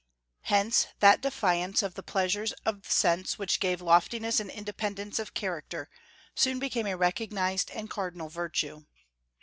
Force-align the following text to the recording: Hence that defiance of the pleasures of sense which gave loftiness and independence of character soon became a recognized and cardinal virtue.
Hence 0.45 0.87
that 0.99 1.21
defiance 1.21 1.83
of 1.83 1.93
the 1.93 2.01
pleasures 2.01 2.53
of 2.65 2.89
sense 2.91 3.37
which 3.37 3.59
gave 3.59 3.83
loftiness 3.83 4.39
and 4.39 4.49
independence 4.49 5.19
of 5.19 5.35
character 5.35 5.91
soon 6.33 6.57
became 6.57 6.87
a 6.87 6.97
recognized 6.97 7.69
and 7.69 7.87
cardinal 7.87 8.27
virtue. 8.27 8.85